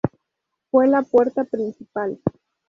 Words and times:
Fue 0.71 0.87
la 0.87 1.03
puerta 1.03 1.43
principal. 1.43 2.19